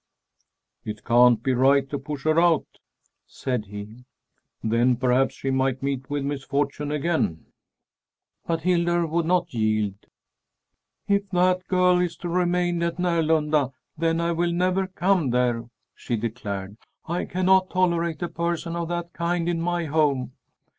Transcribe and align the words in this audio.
"It 0.83 1.03
can't 1.05 1.43
be 1.43 1.53
right 1.53 1.87
to 1.91 1.99
push 1.99 2.23
her 2.23 2.39
out," 2.39 2.65
said 3.27 3.65
he. 3.67 4.05
"Then, 4.63 4.95
perhaps, 4.95 5.35
she 5.35 5.51
might 5.51 5.83
meet 5.83 6.09
with 6.09 6.23
misfortune 6.25 6.91
again." 6.91 7.45
But 8.47 8.61
Hildur 8.61 9.05
would 9.05 9.27
not 9.27 9.53
yield. 9.53 10.07
"If 11.07 11.29
that 11.29 11.67
girl 11.67 11.99
is 11.99 12.17
to 12.17 12.29
remain 12.29 12.81
at 12.81 12.97
Närlunda, 12.97 13.73
then 13.95 14.19
I 14.19 14.31
will 14.31 14.51
never 14.51 14.87
come 14.87 15.29
there," 15.29 15.65
she 15.93 16.15
declared. 16.15 16.77
"I 17.05 17.25
cannot 17.25 17.69
tolerate 17.69 18.23
a 18.23 18.27
person 18.27 18.75
of 18.75 18.87
that 18.87 19.13
kind 19.13 19.47
in 19.47 19.61
my 19.61 19.85
home." 19.85 20.31